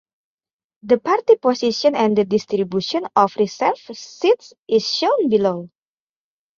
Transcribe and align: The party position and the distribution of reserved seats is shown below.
The 0.81 0.97
party 0.99 1.35
position 1.35 1.93
and 1.95 2.17
the 2.17 2.25
distribution 2.25 3.05
of 3.15 3.35
reserved 3.35 3.87
seats 3.95 4.51
is 4.67 4.87
shown 4.91 5.29
below. 5.29 5.69